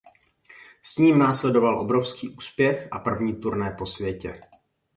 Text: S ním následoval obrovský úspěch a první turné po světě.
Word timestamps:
S 0.83 0.97
ním 0.97 1.19
následoval 1.19 1.79
obrovský 1.79 2.29
úspěch 2.29 2.87
a 2.91 2.99
první 2.99 3.35
turné 3.35 3.75
po 3.77 3.85
světě. 3.85 4.39